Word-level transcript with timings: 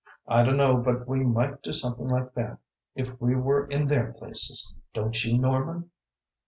I 0.27 0.41
dunno 0.41 0.77
but 0.77 1.07
we 1.07 1.19
might 1.23 1.61
do 1.61 1.71
something 1.71 2.07
like 2.07 2.33
that, 2.33 2.57
if 2.95 3.21
we 3.21 3.35
were 3.35 3.67
in 3.67 3.85
their 3.85 4.13
places 4.13 4.73
don't 4.95 5.23
you, 5.23 5.37
Norman?" 5.37 5.91